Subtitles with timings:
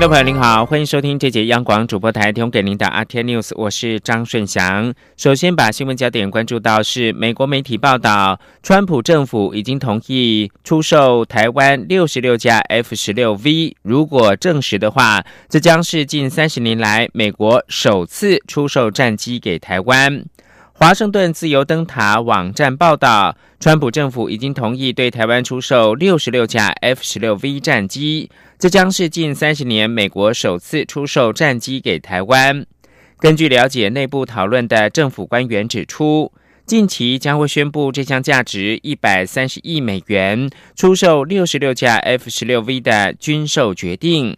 [0.00, 4.94] 听众朋友您好，欢迎收听这节央广主播台提供给您的 RTI News，我是张顺祥。
[5.18, 20.24] 首先把新闻焦点关注到是美国媒体报道，川普政府已经同意出售台湾六十六架 F 十六 V，如果证实的话，这将是近三十年来美国首次出售战机给台湾。
[20.82, 28.30] 华盛顿自由灯塔网站报道，川普政府已经同意对台湾出售六十六架 F 十六 V 战机。
[28.58, 32.64] 这将是近三十年美国首次出售战机给台湾。
[33.18, 36.32] 根据了解，内部讨论的政府官员指出，
[36.64, 44.34] 近期将会宣布这项价值一百三十亿美元出售六十六架 F 十六 V 的军售决定。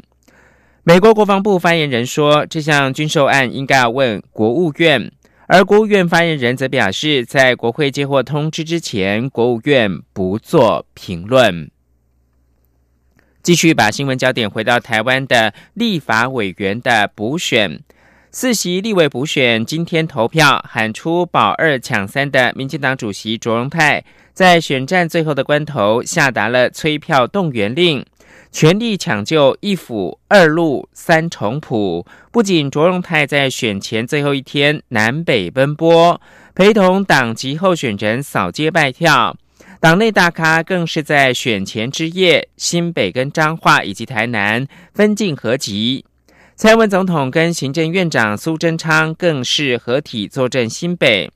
[0.82, 5.12] 美国国防部发言人说，这项军售案应该要问国务院，
[5.52, 11.70] 而国务院发言人则表示，在国会接获通知之前，国务院不做评论。
[13.42, 17.80] 继续把新闻焦点回到台湾的立法委员的补选，
[18.30, 28.02] 四席立委补选今天投票喊出保二抢三的民进党主席卓荣泰，在选战最后的关头下达了催票动员令，
[28.52, 32.06] 全力抢救一府二路三重谱。
[32.30, 36.20] 不仅卓荣泰在选前最后一天南北奔波，
[36.54, 39.36] 陪同党籍候选人扫街拜票。
[39.80, 46.04] 党内大咖更是在选前之夜，新北跟彰化以及台南分进合集。
[46.54, 51.32] 蔡文总统跟行政院长苏贞昌更是合体坐镇新北，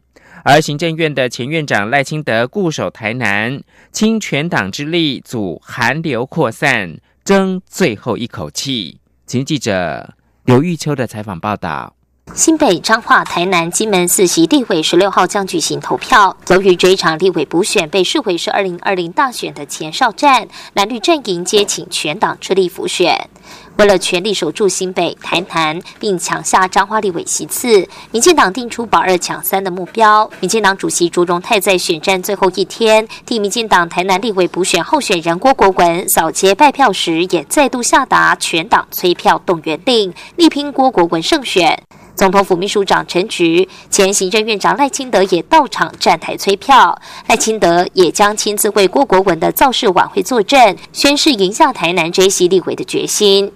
[0.48, 9.00] 而行政院的前院长赖清德固守台南，倾全党之力阻寒流扩散，争最后一口气。
[9.26, 11.94] 请记者刘玉秋的采访报道。
[12.32, 16.36] 新北、彰化、台南、金门四席立委十六号将举行投票。
[16.50, 23.28] 由于这一场立委补选被视为是二零二零大选的前哨战，蓝绿阵营皆请全党之力辅选。
[23.76, 30.28] 为了全力守住新北、台南，并抢下彰化立委席次，民进党定出保二抢三的目标。
[30.40, 41.82] 民进党主席朱荣泰在选战最后一天，替民进党台南立委补选候选人郭国文扫街拜票时，也再度下达全党催票动员令，力拼郭国文胜选。
[42.14, 53.52] 总统府秘书长陈菊、前行政院长赖清德也到场站台催票，赖清德也将亲自为郭国文的造势晚会作证，宣誓赢下台南这席立委的决心。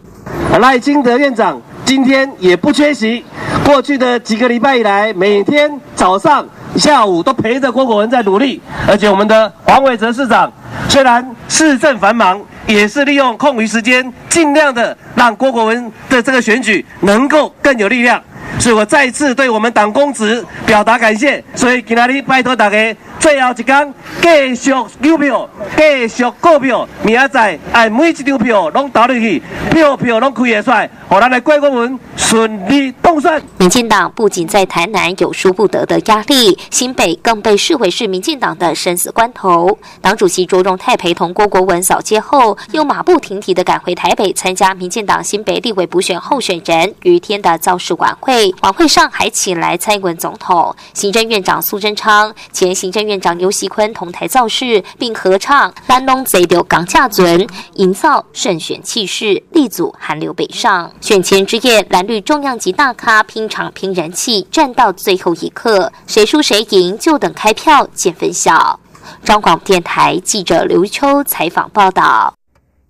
[0.61, 3.25] 赖清德院长今天也不缺席，
[3.65, 10.53] 过去的几个礼拜以来，每天早上、下午都陪着郭国文在努力，而且我们的黄伟哲市长
[10.89, 18.21] 虽然市政繁忙，也是利用空余时间，尽量的让郭国文的这个选举能够更有力量。
[18.59, 21.43] 所以我再次对我们党公职表达感谢。
[21.55, 24.71] 所以今天拜托大家，最后一天继续
[25.03, 30.91] 邮票，继续购票，明仔载哎每一张票拢投入去，票票拢开会出来。
[31.11, 33.43] 我来郭国文顺利当选。
[33.59, 39.77] 民进党不仅在台南有输不得的压力，新北更被视为是民进党的生死关头。
[40.01, 48.55] 党主席卓荣泰陪同郭国文扫街后，又马不停蹄的赶回台北参加民进党新北立委补选候选人于天的造势晚会。
[48.63, 57.41] 晚会上还请来蔡英文总统、行政院长苏贞昌、前行政院院长刘锡坤同台造势，并合唱《蓝龙贼流港架尊》，
[57.75, 60.93] 营造胜选气势，力阻韩流北上。
[61.01, 68.79] 选前之夜，蓝绿重量级大咖拼场拼人气，战到最后一刻，谁输谁赢就等开票见分晓。
[69.25, 72.33] 中广电台记者刘秋采访报道。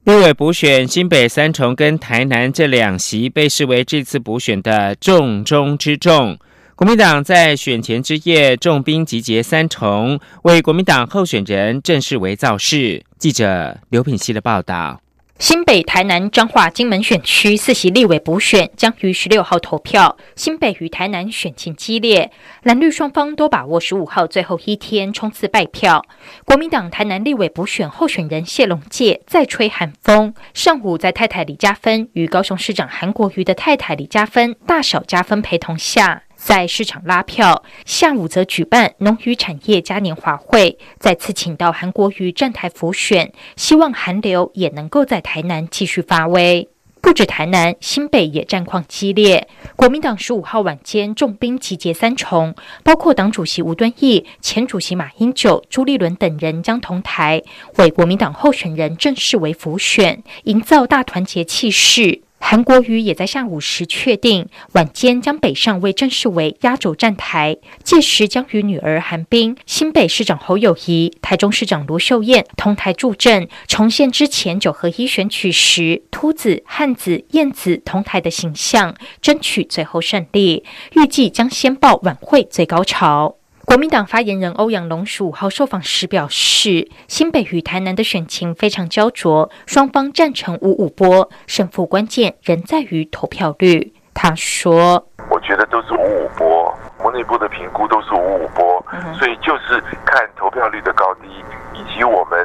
[0.05, 6.39] 立委补选，新北三重跟台南这两席被视为这次补选的重中之重。
[6.81, 13.05] 国民党在选前之夜重兵集结三重，为国民党候选人正式为造势。
[13.19, 14.99] 记者刘品熙的报道。
[15.39, 20.17] 新北、台南、彰化、金门选区四席立委补选将于十六号投票。
[20.35, 22.33] 新北与台南选情激烈，
[22.63, 26.03] 蓝绿双方都把握十五号最后一天冲刺败票。
[26.47, 36.23] 国民党台南立委补选候选人谢龙介再吹寒风，上午在太太李嘉芬与高雄市长韩国瑜的太太李嘉芬大小加分陪同下。
[36.43, 46.67] 在市场拉票，下午则举办农渔产业嘉年华会，再次请到韩国瑜站台浮选，希望韩流也能够在台南继续发威。
[47.03, 49.49] 不止台南，新北也战况激烈。
[49.77, 57.43] 国民党十五号晚间重兵集结三重，包括党主席吴敦义、前主席马英九、朱立伦等人将同台
[57.77, 62.23] 为国民党候选人正式为辅选，营造大团结气势。
[62.43, 80.65] 韩国瑜也在下午时确定，晚间将北上为郑世为压轴站台，届时将与女儿韩冰、新北市长侯友谊、台中市长卢秀燕同台助阵，重现之前九合一选举时秃子、汉子、燕子同台的形象，争取最后胜利。
[80.95, 83.40] 预计将先报晚会最高潮。
[83.71, 93.95] 国民党发言人欧阳龙十五号受访时表示，新北与台南的选情非常焦灼，双方战成五五波，胜负关键仍在于投票率。
[94.13, 98.85] 他说：“我觉得都是五五波，我内部的评估都是五五波，
[99.17, 101.29] 所以就是看投票率的高低，
[101.73, 102.45] 以及我们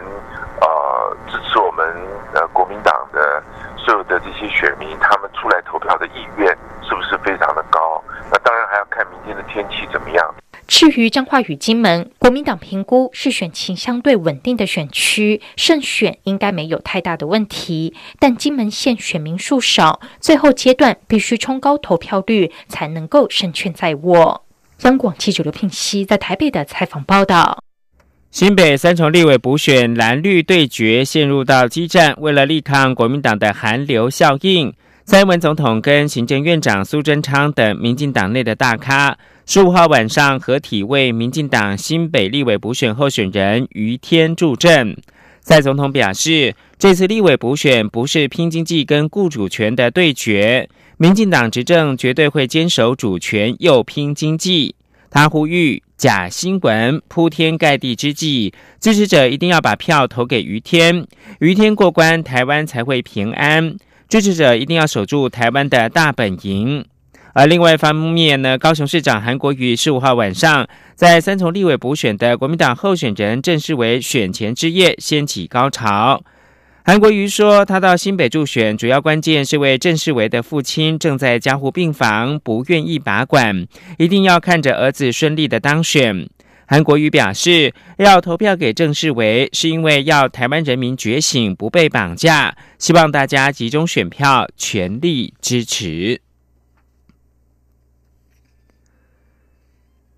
[0.62, 1.84] 呃支持我们
[2.36, 3.42] 呃国民党的
[3.76, 8.00] 所有的这些选民，他们出来投票的意愿是不是非常的高？
[8.32, 10.24] 那当然还要看明天的天气怎么样。”
[10.92, 17.96] 至于彰化与金门，国民党评估是选情相对稳定的选区，胜选应该没有太大的问题。
[18.20, 24.46] 但金门县选民数少，最后阶段必须冲高投票率才能够胜券在握。
[24.84, 27.64] 央广记者刘聘熙在台北的采访报道：
[28.30, 34.72] 新北三重立委补选蓝绿对决陷入到激战，为了力抗国民党的寒流效应，
[35.04, 39.18] 蔡英文总统跟行政院长苏贞昌等民进党内的大咖。
[39.48, 44.98] 十五号晚上合体为民进党新北立委补选候选人于天助阵。
[45.40, 54.74] 蔡总统表示，这次立委补选不是拼经济跟雇主权的对决，民进党执政绝对会坚守主权又拼经济。
[55.12, 61.06] 他呼吁假新闻铺天盖地之际，支持者一定要把票投给于天，
[61.40, 63.76] 于天过关，台湾才会平安。
[64.10, 66.84] 支持者一定要守住台湾的大本营。
[67.36, 70.66] 而另外一方面呢，高雄市长韩国瑜十五号晚上
[70.96, 76.24] 在三重立委补选的国民党候选人正式为选前之夜掀起高潮。
[76.86, 83.68] 韩国瑜说，他到新北助选，主要关键是为郑世维的父亲正在加护病房，不愿意拔管，
[83.98, 86.30] 一定要看着儿子顺利的当选。
[86.66, 96.22] 韩国瑜表示，要投票给郑世维，是因为要台湾人民觉醒，不被绑架，希望大家集中选票，全力支持。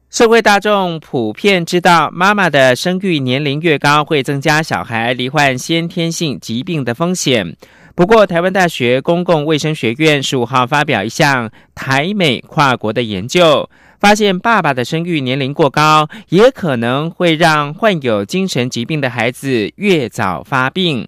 [0.10, 7.56] 社会大众普遍知道，妈妈的生育年龄越高，会增加小孩罹患先天性疾病的风险。
[7.94, 13.70] 不过，台湾大学公共卫生学院十五号发表一项台美跨国的研究，
[14.00, 21.06] 发现爸爸的生育年龄过高，也可能会让患有精神疾病的孩子越早发病。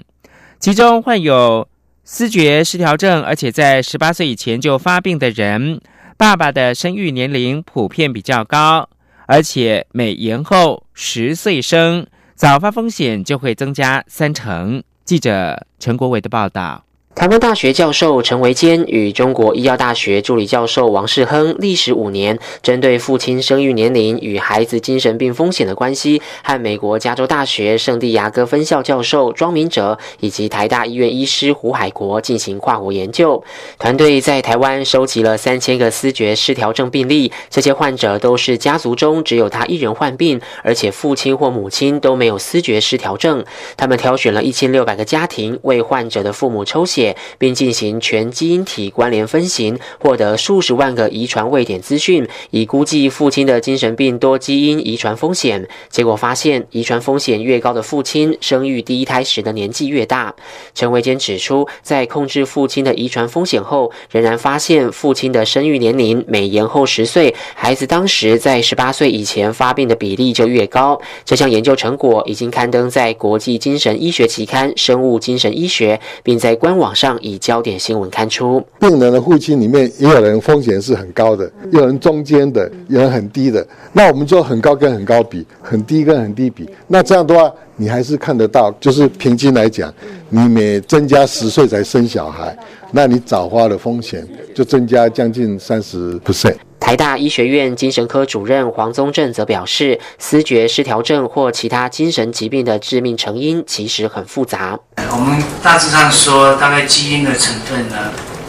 [0.60, 1.66] 其中，患有
[2.04, 5.80] 思觉失调症，而且在十八岁以前就发病的人，
[6.20, 8.90] 爸爸的生育年龄普遍比较高。
[9.26, 12.06] 而且每延后十岁生，
[12.36, 14.84] 早发风险就会增加三成。
[15.06, 16.84] 记者陈国伟的报道。
[17.20, 33.44] 台湾大学教授陈维坚与中国医药大学助理教授王世亨历时五年，针对父亲生育年龄与孩子精神病风险的关系，和美国加州大学圣地亚哥分校教授庄明哲以及台大医院医师胡海国进行跨国研究。
[33.78, 43.44] 团队在台湾收集了三千个思觉失调症病例，这些患者都是家族中只有他一人患病，而且父亲或母亲都没有思觉失调症。
[43.76, 47.09] 他们挑选了一千六百个家庭，为患者的父母抽血。
[47.38, 55.68] 并进行全基因体关联分型，获得数十万个遗传位点资讯，以估计父亲的精神病多基因遗传风险。
[55.90, 60.36] 结果发现，遗传风险越高的父亲，生育第一胎时的年纪越大。
[60.76, 71.00] 陈维坚指出，在控制父亲的遗传风险后，仍然发现父亲的生育年龄每延后十岁，孩子当时在十八岁以前发病的比例就越高。
[71.24, 76.89] 这项研究成果已经刊登在国际精神医学期刊《生物精神医学》，并在官网。
[76.94, 83.66] 上以焦点新闻刊出，病人的父亲里面也有人风险是很高的，有人中间的，有人很低的。
[83.94, 86.70] 那我们就很高跟很高比，很低跟很低比。
[86.88, 89.92] 那这样的话，你还是看得到，就是平均来讲，
[90.28, 92.54] 你每增加十岁才生小孩，
[92.92, 96.58] 那你早花的风险就增加将近三十 percent。
[96.78, 104.78] 台大医学院精神科主任黄宗正则表示，思觉失调症或其他精神疾病的致命成因其实很复杂。
[105.12, 107.96] 我们大致上说，大概基因的成分呢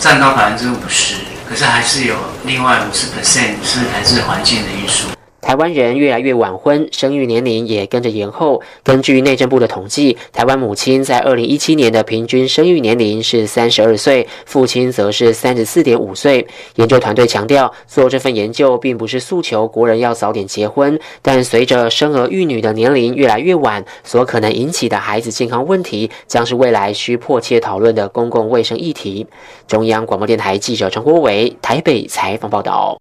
[0.00, 1.14] 占到百分之五十，
[1.48, 5.08] 可是还是有另外五十 percent 是来自环境的因素。
[5.40, 8.60] 台湾人越来越晚婚，生育年龄也跟着延后。
[8.82, 16.46] 根据内政部的统计，台湾母亲在二零一七年的平均生育年龄是三十二岁，父亲则是三十四点五岁。
[16.76, 29.26] 研究团队强调，做这份研究并不是诉求国人要早点结婚，但随着生儿育女的年龄越来越晚，所可能引起的孩子健康问题，将是未来需迫切讨论的公共卫生议题。
[29.66, 33.00] 中央广播电台记者陈国伟台北采访报道。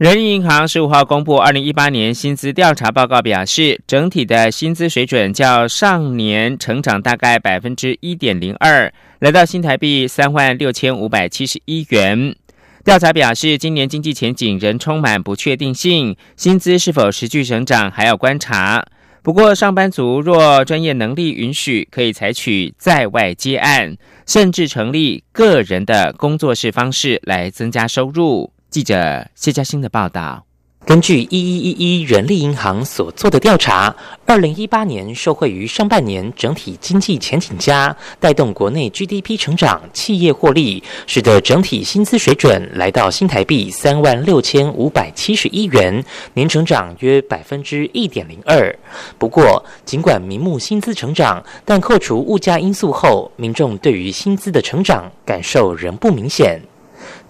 [0.00, 12.34] 人民银行十五号公布二零一八年薪资调查报告，表示整体的薪资水准较上年成长大概百分之一点零二，来到新台币三万六千五百七十一元。
[12.82, 18.82] 调查表示，今年经济前景仍充满不确定性，薪资是否持续成长还要观察。
[19.22, 28.50] 不过，上班族若专业能力允许，可以采取在外接案，甚至成立个人的工作室方式来增加收入。
[28.70, 30.44] 记者谢嘉欣的报道。
[30.86, 48.74] 根据一一一一人力银行所做的调查，二零一八年受惠于上半年整体经济前景佳，带动国内 GDP 成长、企业获利，使得整体薪资水准来到新台币三万六千五百七十一元，年成长约百分之一点零二。
[49.18, 56.62] 不过，尽管明目薪资成长，但扣除物价因素后，民众对于薪资的成长感受仍不明显。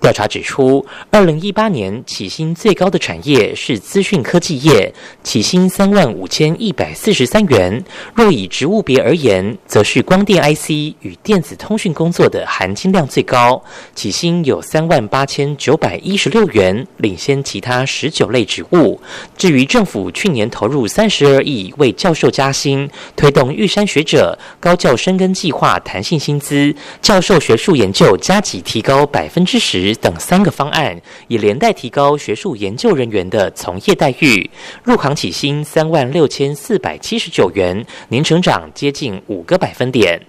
[0.00, 4.92] 调查指出，二零一八年起薪最高的产业是资讯科技业，
[5.22, 7.84] 起薪三万五千一百四十三元。
[8.14, 10.70] 若以职务别而言，则是光电 IC
[11.02, 13.62] 与电子通讯工作的含金量最高，
[13.94, 18.98] 起薪有三万八千九百一十六元，领先其他十九类职务。
[19.36, 29.89] 至于政府去年投入三十二亿为教授加薪，推动玉山学者高教深耕计划弹性薪资，教授学术研究加级提高百分之十。
[29.94, 34.50] 等三个方案，以连带提高学术研究人员的从业待遇。
[34.82, 40.20] 入行起薪三万六千四百七十九元，年成长接近五个百分点。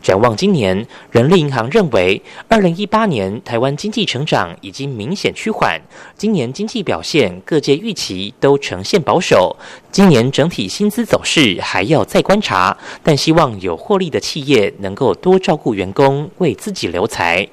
[0.00, 5.78] 展望今年，人力银行认为，二零一八年台湾经济成长已经明显趋缓，
[6.16, 9.56] 今年经济表现各界预期都呈现保守。
[9.90, 17.46] 今年整体薪资走势还要再观察，但希望有获利的企业能够多照顾员工，为自己留才。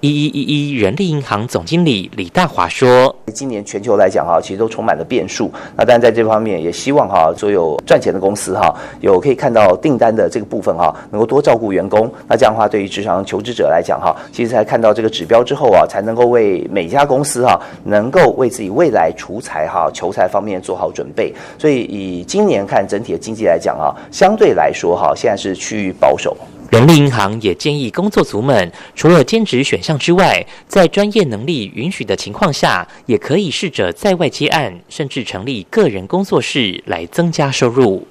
[0.00, 5.50] 一一一一人力银行总经理李大华说：“今年全球来讲哈，其实都充满了变数。
[5.76, 12.10] 那但在这方面，也希望哈，所有赚钱的公司哈，有可以看到订单的这个部分哈，能够多照顾员工。
[12.28, 21.32] 那这样的话，对于职场求职者来讲哈，其实才看到这个指标之后啊，才能够为每家公司哈，能够为自己未来除财哈、求财方面做好准备。
[21.58, 26.36] 所以以今年看整体的经济来讲啊，相对来说哈，现在是趋于保守。”
[26.72, 38.08] 人力银行也建议工作族们，除了兼职选项之外，在专业能力允许的情况下，也可以试着在外接案，甚至成立个人工作室来增加收入。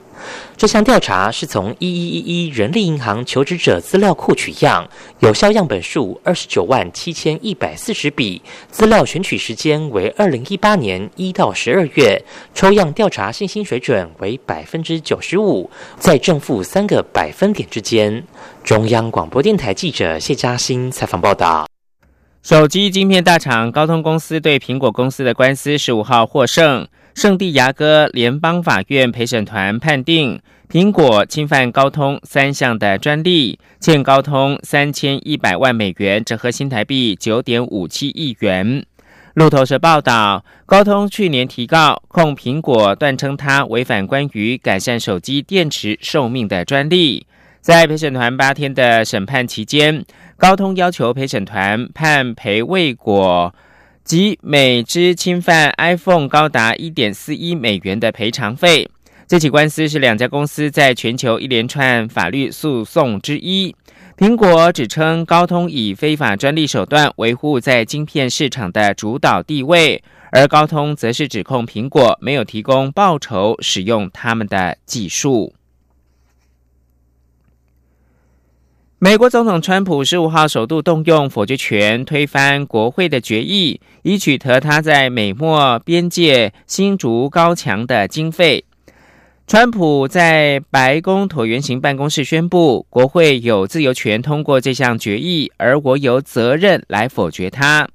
[0.58, 4.88] 这项调查是从一一一一人力银行求职者资料库取样，
[5.20, 12.24] 有效样本数二十九万七千一百四十笔，资料选取时间为二零一八年一到十二月，
[12.54, 18.24] 抽样调查信心水准为百分之九十五，在正负三个百分点之间。
[18.63, 21.66] 中央广播电台记者谢嘉欣采访报道。
[22.44, 26.88] 手机晶片大厂高通公司对苹果公司的官司十五号获胜。
[27.13, 38.86] 圣地牙哥联邦法院陪审团判定，苹果侵犯高通三项的专利，欠高通三千一百万美元，折合新台币九点五七亿元。
[39.34, 47.27] 路透社报道，高通去年提告控苹果，断称它违反关于改善手机电池寿命的专利。
[47.60, 50.03] 在陪审团八天的审判期间，
[50.38, 53.53] 高通要求陪审团判赔未果。
[54.03, 58.89] 即每支侵犯 iPhone 高达一点四一美元的赔偿费。
[59.27, 63.74] 这起官司是两家公司在全球一连串法律诉讼之一。
[64.17, 75.53] 苹果指称高通以非法专利手段维护在晶片市场的主导地位，而高通则是指控苹果没有提供报酬使用他们的技术。
[79.03, 88.63] 美国总统川普十五号首度动用否决权推翻国会的决议，以取得他在美墨边界新筑高墙的经费。
[89.48, 97.89] 川普在白宫椭圆形办公室宣布，国会有自由权通过这项决议，而我有责任来否决它。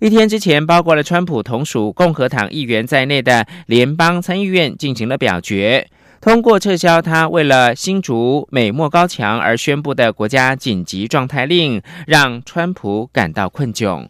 [0.00, 5.86] 一天之前，包括了川普同属共和党议员在内的联邦参议院进行了表决。
[6.26, 14.08] 通过撤销他为了新竹美墨高墙而宣布的国家紧急状态令，让川普感到困窘。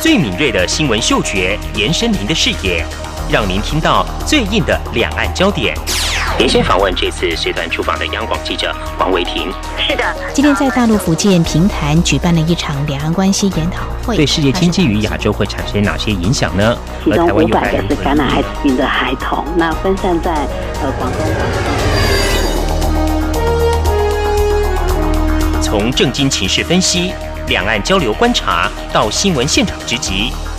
[0.00, 2.82] 最敏锐的新闻嗅觉延伸您的视野，
[3.30, 5.76] 让您听到最硬的两岸焦点。
[6.40, 9.52] 连线访问这次随团出访的央广记者王维婷。
[9.86, 16.74] 是的，今天在大陆福建平潭举办了一场两岸关系研讨会，对世界经济与亚洲会产生哪些影响呢？
[17.04, 20.32] 其中五百个是感染艾滋病的孩童，那分散在
[20.82, 21.30] 呃广东、广
[25.60, 25.60] 西。
[25.60, 27.12] 从政经情势分析。
[27.48, 30.30] 两岸交流观察到新闻现场直击，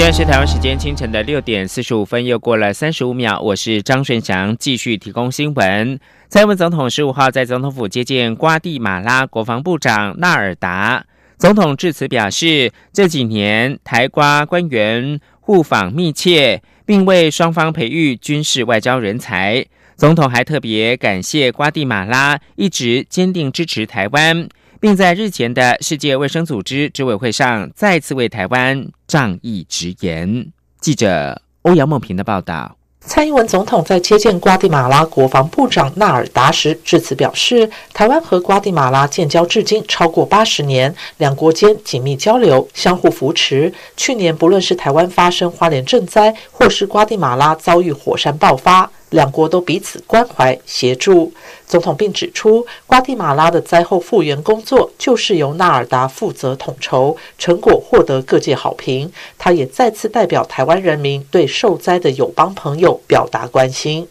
[0.00, 3.38] 现在是台湾时间清晨的六点四十五分，又过了三十五秒。
[3.38, 6.00] 我是张顺祥，继续提供新闻。
[6.30, 11.04] 蔡英文总统十五号在总统府接见瓜地马拉国防部长纳尔达。
[11.36, 19.66] 总统致辞表示，这几年台瓜官员互访密切，并为双方培育军事外交人才。
[19.96, 24.48] 总统还特别感谢瓜地马拉一直坚定支持台湾。
[24.80, 30.46] 并在日前的世界卫生组织执委会上再次为台湾仗义直言。
[30.80, 32.76] 记者欧阳梦平的报道。
[33.02, 43.72] 蔡英文总统在接见瓜地马拉国防部长纳尔达时致辞表示，台湾和瓜地马拉建交至今超过八十年，两国间紧密交流，相互扶持。
[43.96, 48.90] 去年不论是台湾发生花莲震灾，或是瓜地马拉遭遇火山爆发。
[49.10, 51.32] 两国都彼此关怀协助。
[51.66, 59.12] 总统并指出，瓜地马拉的灾后复原工作就是由纳尔达负责统筹，成果获得各界好评。
[59.38, 64.08] 他也再次代表台湾人民对受灾的友邦朋友表达关心。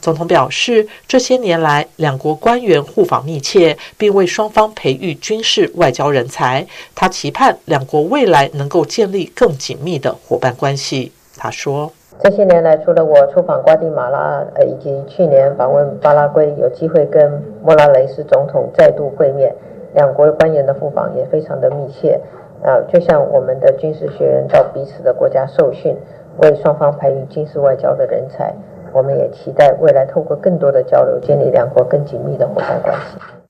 [0.00, 6.66] 总统表示，这些年来，两国官员互访密切，并为双方培育军事外交人才。
[6.94, 11.12] 他期盼两国未来能够建立更紧密的伙伴关系。
[11.36, 11.92] 他说。
[12.22, 19.52] 这些年来，除了我出访瓜地马拉，呃，以及去年访问巴拉圭，有机会跟莫拉雷斯总统再度会面，
[19.94, 22.20] 两国官员的互访也非常的密切。
[22.62, 25.96] 啊，就像我们的军事学员到彼此的国家受训，
[26.40, 28.54] 为双方培育军事外交的人才，
[28.92, 33.41] 我们也期待未来透过更多的交流，建立两国更紧密的伙伴关系。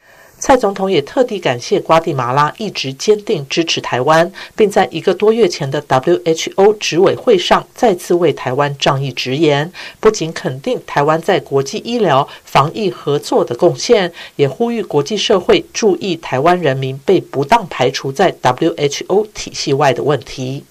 [0.44, 9.72] 蔡总统也特地感谢瓜地马拉一直坚定支持台湾，并在一个多月前的 WHO 执委会上再次为台湾仗义直言。
[10.00, 20.64] 不仅肯定台湾在国际医疗防疫合作的贡献，也呼吁国际社会注意台湾人民被不当排除在 WHO 体系外的问题。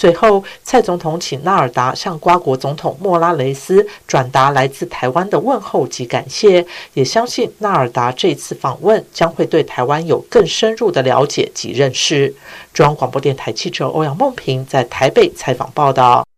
[0.00, 12.34] 最后，蔡总统请纳尔达向瓜国总统莫拉雷斯转达来自台湾的问候及感谢，也相信纳尔达这次访问将会对台湾有更深入的了解及认识。
[12.72, 16.29] 中央广播电台记者欧阳梦平在台北采访报道。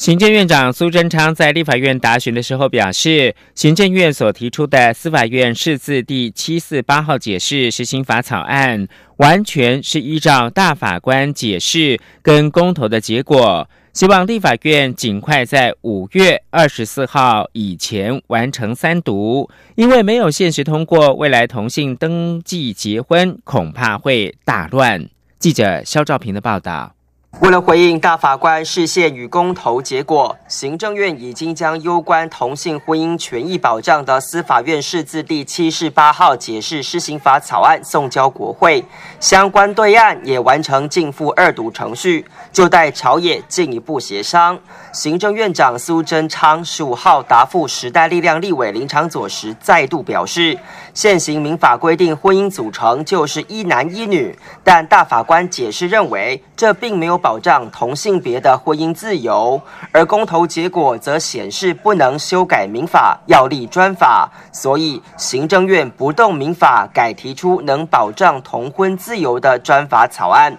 [0.00, 25.10] 行政院长苏贞昌在立法院答询的时候表示，行政院所提出的司法院释字第七四八号解释施行法草案，完全是依照大法官解释跟公投的结果，希望立法院尽快在五月二十四号以前完成三读，因为没有限时通过，未来同性登记结婚恐怕会大乱。
[25.38, 26.94] 记者肖兆平的报道。
[27.38, 38.84] 为了回应大法官视线与公投结果，行政院已经将攸关同性婚姻权益保障的司法院释字第七十八号解释施行法草案送交国会，
[39.20, 44.58] 相关对案也完成进赴二读程序，就待朝野进一步协商。
[44.92, 50.58] 行政院长苏贞昌十五号答复时代力量立委林长佐时，再度表示，
[50.92, 59.60] 现行民法规定婚姻组成就是一男一女，但大法官解释认为，这并没有保障同性别的婚姻自由，
[59.92, 70.56] 而公投结果则显示不能修改民法，要立专法，所以行政院不动民法，改提出能保障同婚自由的专法草案。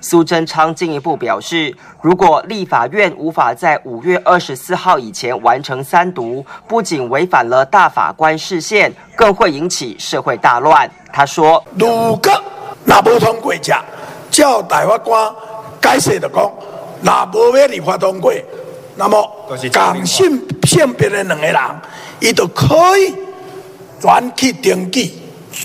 [0.00, 10.90] 苏贞昌进一步表示，如果立法院无法在五月二十四号以前完成三读，不仅违反了大法官视线，更会引起社会大乱。
[11.12, 12.32] 他说：“如果
[12.84, 13.54] 那不通过，
[14.28, 15.32] 叫大法官
[15.82, 16.50] 解释的讲，
[17.00, 18.32] 那无要立法通过，
[18.96, 19.28] 那么
[19.72, 21.56] 讲性性别的两个人，
[22.20, 23.12] 伊都可以
[24.00, 25.20] 转去登记，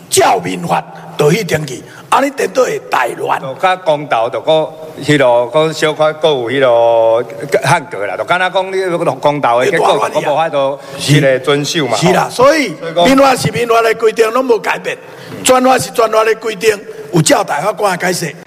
[0.10, 0.84] 照民法，
[1.18, 2.22] 都去登记。”啊！
[2.22, 4.70] 你得对大乱，就甲公道，就个
[5.04, 7.22] 迄落讲小可各有迄落
[7.62, 11.98] 汉格啦，就敢若讲你嗰个公道的结果，我无法度迄个遵守嘛。
[11.98, 12.74] 是啦，所以
[13.06, 14.98] 民法是民法的规定拢无改变，
[15.44, 16.80] 专法是专法的规定。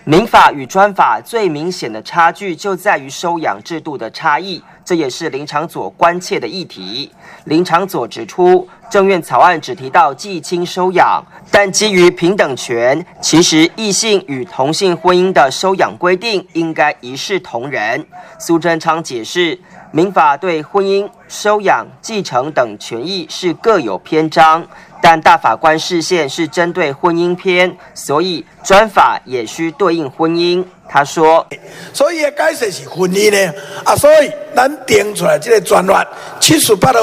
[0.04, 7.10] 民法与专法最明显的差距就在于收养制度的差异，这也是林长佐关切的议题。
[7.44, 18.04] 林长佐指出，政院草案只提到继亲收养，但基于平等权，其实异性与同性婚姻的收养规定应该一视同仁。
[18.38, 19.58] 苏贞昌解释，
[19.92, 24.66] 民法对婚姻、收养、继承等权益是各有篇章。
[25.02, 30.64] 但大法官视线是针对婚姻篇，所以专法也需对应婚姻。
[30.92, 31.46] 他说
[31.94, 36.04] ：“所以解释是婚姻呢，啊，所以咱定出来这个专法
[36.40, 36.98] 七十八号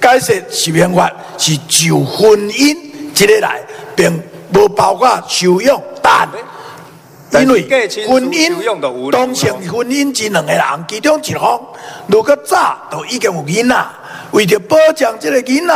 [0.00, 2.76] 解释是民法是就婚姻
[3.14, 3.62] 这个来，
[3.96, 6.28] 并不包括收养，但
[7.42, 7.62] 因为
[8.06, 11.58] 婚姻当成婚姻只两个人，其中一方
[12.06, 13.86] 如果早都已经有囡仔，
[14.32, 15.74] 为着保障这个囡仔。”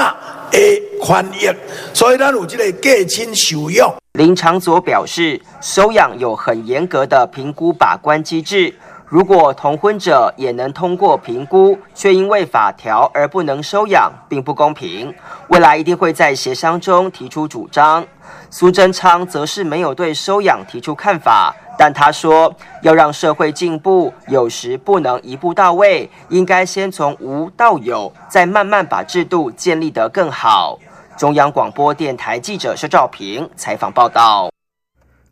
[0.51, 1.49] 的权益，
[1.95, 3.95] 所以咱有这个继亲收养。
[4.13, 8.75] 林长佐表示，收养有很严格的评估把关机制，
[9.09, 15.15] 如果同婚者也能通过评估，却因为法条而不能收养，并不公平。
[15.49, 18.05] 未来一定会在协商中提出主张。
[18.51, 21.55] 苏贞昌则是没有对收养提出看法。
[21.79, 30.79] 但他说，要让社会进步，有时不能一步到位，应该先从无到有，再慢慢把制度建立得更好。
[31.17, 34.56] 中央广播电台记者施兆平采访报道。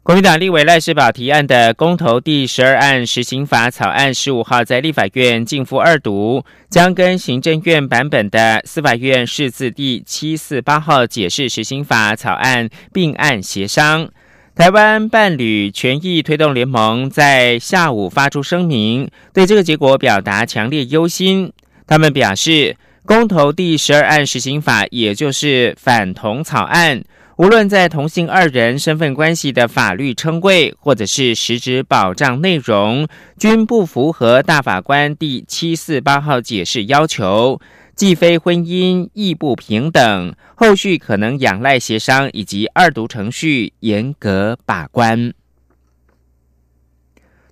[0.05, 14.07] 国民党立委赖世宝提案的公投第十二案实行法草案，十五号在立法院进赴二读，将跟行政院版本的司法院释字第七四八号解释实行法草案并案协商。
[14.55, 21.51] 台湾伴侣权益推动联盟在下午发出声明，对这个结果表达强烈忧心。
[21.87, 27.03] 他们表示，公投第十二案实行法，也就是反同草案，
[27.37, 37.61] 无论在同性二人身份关系的法律称谓，或者是实质保障内容，均不符合大法官第七四八号解释要求。
[37.97, 40.35] 既非婚姻，亦不平等。
[40.55, 45.33] 后续可能仰赖协商以及二读程序严格把关。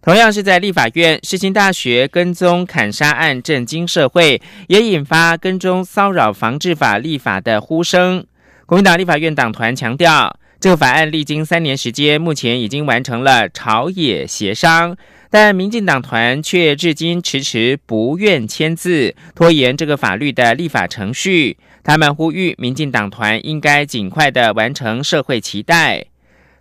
[0.01, 8.25] 同样是在立法院，世新大学跟踪砍杀案震惊社会，也引发跟踪骚扰防治法立法的呼声。
[8.66, 14.96] 国民党立法院党团强调，这个法案历经三年时间，目前已经完成了朝野协商。
[15.29, 21.57] 但民进党团却至今迟迟不愿签字，拖延这个法律的立法程序。
[21.83, 26.05] 他们呼吁民进党团应该尽快的完成社会期待。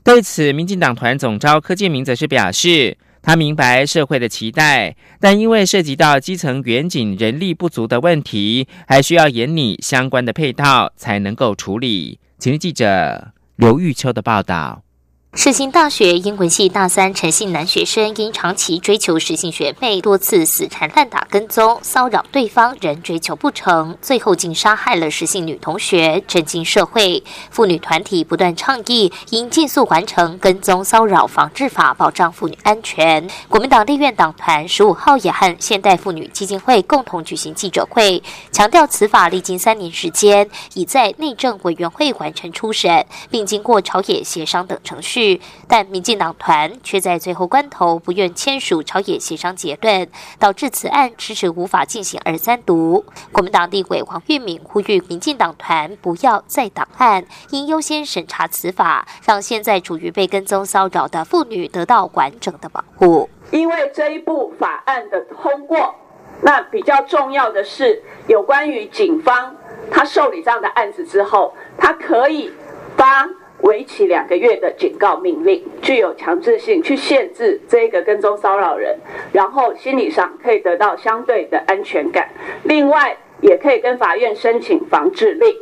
[0.03, 12.19] 对此，民进党团总召柯建明则是表示，他明白社会的期待，但因为涉及到基层远景人力不足的问题，还需要研拟相关的配套才能够处理。
[12.39, 14.83] 请记者刘玉秋的报道。
[15.33, 27.23] 世新大学英文系大三陈姓男学生因长期追求实性学妹，多次死缠烂打、跟踪骚扰对方，仍追求不成，最后竟杀害了实性女同学，震惊社会。
[27.49, 33.25] 妇女团体不断倡议，应尽速完成跟踪骚扰防治法，保障妇女安全。
[33.47, 45.20] 国民党立院党团十五号也和现代妇女基金会共同举行记者会，强调此法历经三年时间，已在内政委员会完成初审，并经过朝野协商等程序。
[45.67, 50.07] 但民进党团却在最后关头不愿签署朝野协商结论，
[50.39, 53.05] 导致此案迟迟无法进行二三读。
[53.31, 63.29] 国民党立委黄玉敏呼吁民进党团不要再档案，应优先审查此法，让现在处于被跟踪骚扰的妇女得到完整的保护。
[63.51, 65.93] 因为这一部法案的通过，
[66.41, 69.55] 那比较重要的是有关于警方
[69.91, 72.51] 他受理这样的案子之后，他可以
[72.95, 73.27] 发。
[73.61, 78.97] 为期两个月的警告命令，具有强制性，去限制这个跟踪骚扰人，
[79.31, 82.29] 然后心理上可以得到相对的安全感。
[82.63, 85.55] 另外，也可以跟法院申请防治令。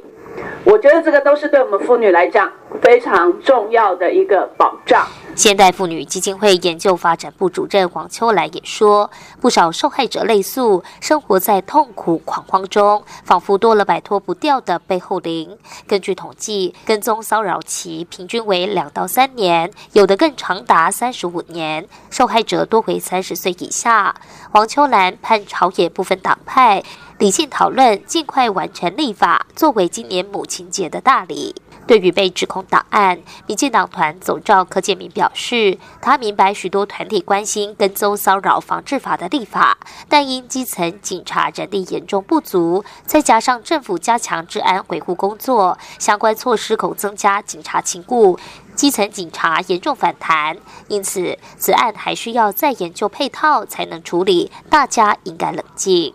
[0.63, 5.05] 我觉得这个都是对我们妇女来讲非常重要的一个保障。
[5.35, 15.57] 现代妇女基金会研究发展部主任黄秋兰也说，不少受害者类诉，生活在痛苦恐慌中，仿佛多了摆脱不掉的背后灵。
[15.87, 24.13] 根据统计，跟踪骚扰期平均为两到三年，有的更长达三十五年，受害者多为三十岁以下。
[24.51, 26.83] 黄秋兰盼朝野部分党派。
[27.19, 31.53] 理性讨论，尽快完成立法，作为今年母亲节的大礼。
[31.85, 39.77] 对于被指控档案，民进党团总召柯建明表示，他明白许多团体关心跟踪骚扰防治法的立法，
[40.07, 48.39] 但因基层警察人力严重不足，再加上政府加强治安维护工作，相关措施恐增加警察情故，
[48.75, 50.55] 基层警察严重反弹。
[50.87, 56.13] 因此，此案还需要再研究配套才能处理，大家应该冷静。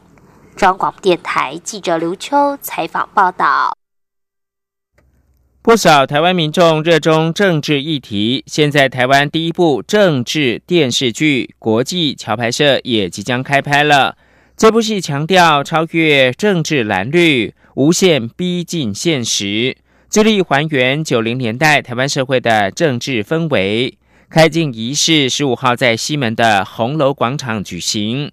[0.57, 3.77] 中广电台记者刘秋采访报道。
[5.61, 14.17] 不少台湾民众热衷政治议题，现在台湾第一部政治电视剧《国际桥牌社》也即将开拍了。
[14.57, 19.77] 这部戏强调超越政治蓝绿，无限逼近现实，
[20.11, 23.97] 致力还原九零年代台湾社会的政治氛围。
[24.29, 28.31] 开镜仪式十五号在西门的红楼广场举行，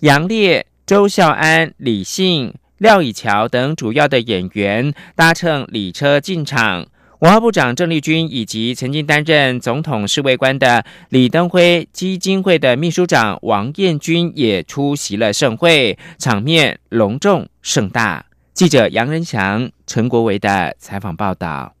[0.00, 2.52] 杨烈、周孝安、李信。
[2.76, 6.86] 廖以乔等主要的演员搭乘礼车进场，
[7.20, 18.26] 文化部长郑丽君以及曾经担任总统侍卫官的李登辉基金会的秘书长王彦军也出席了盛会，场面隆重盛大。
[18.52, 21.72] 记者杨仁祥、陈国维的采访报道，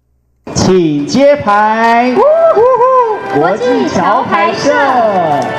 [0.54, 2.16] 请揭牌。
[3.34, 4.70] 国际桥牌社，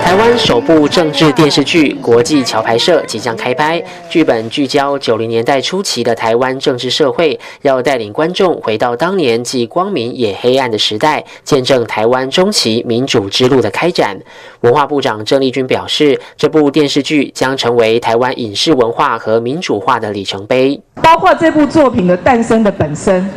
[0.03, 3.83] 台湾首部政治电视剧《国际桥牌社》即将开拍。
[4.07, 14.15] 剧本聚焦九零年代初期的台湾政治社会，要带领观众回到当年既光明也黑暗的时代，见证台湾中期民主之路的开展。
[14.61, 20.79] 文化部长郑丽君表示，这部电视剧将成为台湾影视文化和民主化的里程碑。
[21.01, 23.27] 包括这部作品的诞生的本身，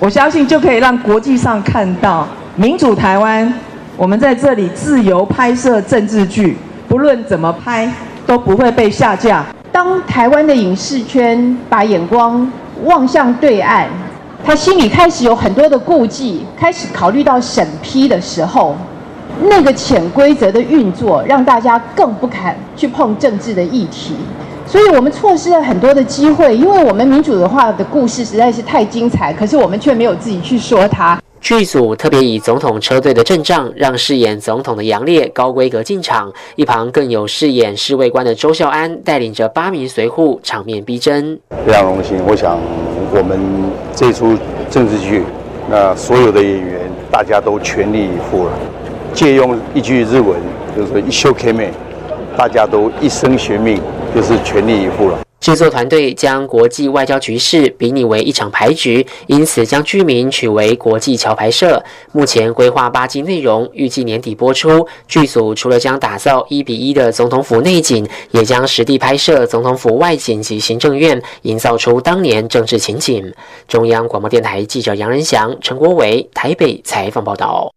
[0.00, 2.26] 我相信就可以让国际上看到
[2.56, 3.52] 民主台湾。
[3.96, 6.56] 我们在这里自由拍摄政治剧，
[6.88, 7.88] 不论怎么拍
[8.26, 9.46] 都不会被下架。
[9.70, 12.50] 当台湾的影视圈把眼光
[12.86, 13.86] 望向对岸，
[14.44, 18.74] 他心里开始有很多的顾忌，开始考虑到审批的时候，
[19.42, 24.16] 那个潜规则的运作，让大家更不敢去碰政治的议题。
[24.66, 31.16] 所以我们错失了很多的机会，因为我们民主的话的故事实在是太精彩，可是我们却没有自己去说它。
[31.44, 41.38] 剧组特别以总统车队的阵仗，让饰演总统的杨烈高规格进场，一旁更有饰演侍卫官的周孝安带领着八名随护，场面逼真。
[41.66, 42.58] 非常荣幸，我想
[43.12, 43.38] 我们
[43.94, 44.34] 这出
[44.70, 45.22] 政治剧，
[45.68, 48.52] 那所有的演员大家都全力以赴了。
[49.12, 50.40] 借用一句日文，
[50.74, 51.70] 就是说一休 K 妹，
[52.38, 53.78] 大家都一生学命，
[54.14, 55.18] 就是全力以赴了。
[55.44, 61.84] 制作团队将国际外交局势比拟为一场牌局，因此将剧名取为“国际桥牌社”。
[62.12, 64.88] 目前规划八集内容，预计年底播出。
[65.06, 73.30] 剧组除了将打造一比一的总统府内景，也将实地拍摄总统府外景及行政院，营造出当年政治情景。
[73.68, 77.70] 中央广播电台记者杨仁祥、陈国伟台北采访报道。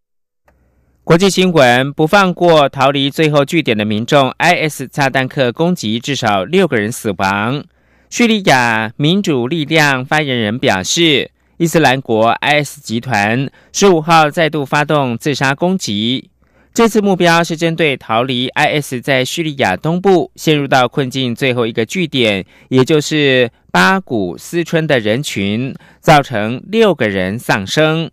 [1.07, 7.63] 国际新闻不放过逃离最后据点的民众，IS 炸弹客攻击至少六个人死亡。
[8.09, 16.29] 叙利亚民主力量发言人表示，伊斯兰国 IS 集团十五号再度发动自杀攻击，
[16.73, 28.11] 这次目标是针对逃离 IS 在叙利亚东部陷入到困境最后一个据点，也就是巴古斯村的人群，造成六个人丧生。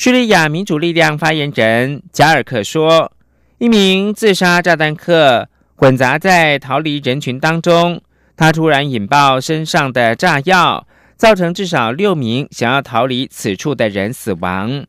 [0.00, 3.12] 叙利亚民主力量发言人贾尔克说
[3.60, 8.00] ：“一名自杀炸弹客混杂在逃离人群当中，
[8.34, 10.86] 他突然引爆身上的炸药，
[11.18, 14.86] 造成至少六名想要逃离此处的人死亡。”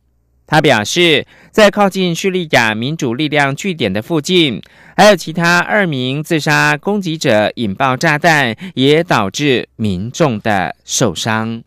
[0.48, 4.62] 他表示，在靠近叙利亚民主力量据点的附近，
[4.96, 11.62] 还有其他二名自杀攻击者引爆炸弹，也导致民众的受伤。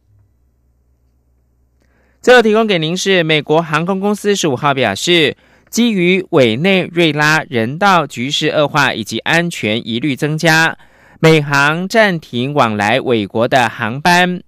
[2.26, 5.38] 最后提供给您是美国航空公司十五号表示，
[5.70, 10.76] 基于委内瑞拉人道局势恶化以及安全疑虑增加，
[11.20, 14.42] 美航暂停往来美国的航班。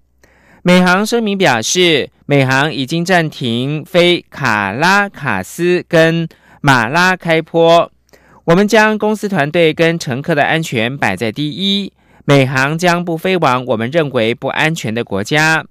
[0.64, 6.28] 美航声明表示，美航已经暂停飞卡拉卡斯跟
[6.62, 7.92] 马拉开坡。
[8.46, 11.94] 我们将公司团队跟乘客的安全摆在第一，
[12.26, 15.64] 美航将不飞往我们认为不安全的国家。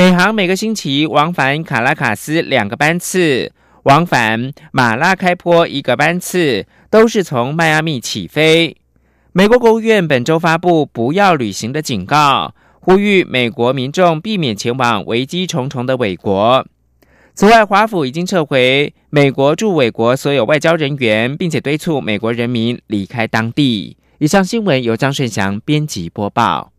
[0.00, 8.78] 美航每个星期往返卡拉卡斯两个班次，往返马拉开坡一个班次，都是从迈阿密起飞。
[9.32, 16.66] 美国国务院本周发布不要旅行的警告，呼吁美国民众避免前往危机重重的美国。
[17.34, 23.98] 此外，华府已经撤回美国驻美国所有外交人员，并且敦促美国人民离开当地。
[24.16, 26.72] 以上新闻由张顺祥编辑播报。